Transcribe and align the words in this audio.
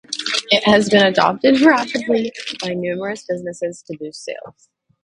It 0.49 0.63
has 0.63 0.89
been 0.89 1.05
adopted 1.05 1.61
rapidly 1.61 2.31
by 2.59 2.73
numerous 2.73 3.23
businesses 3.23 3.83
to 3.83 3.95
boost 3.99 4.23
sales. 4.23 4.67